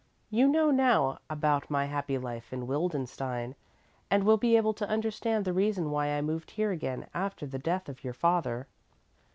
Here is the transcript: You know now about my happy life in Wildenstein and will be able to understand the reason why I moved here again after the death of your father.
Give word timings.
You 0.31 0.47
know 0.47 0.71
now 0.71 1.19
about 1.29 1.69
my 1.69 1.85
happy 1.85 2.17
life 2.17 2.51
in 2.51 2.65
Wildenstein 2.65 3.53
and 4.09 4.23
will 4.23 4.35
be 4.37 4.57
able 4.57 4.73
to 4.73 4.89
understand 4.89 5.45
the 5.45 5.53
reason 5.53 5.91
why 5.91 6.07
I 6.17 6.21
moved 6.21 6.49
here 6.49 6.71
again 6.71 7.05
after 7.13 7.45
the 7.45 7.59
death 7.59 7.87
of 7.87 8.03
your 8.03 8.15
father. 8.15 8.65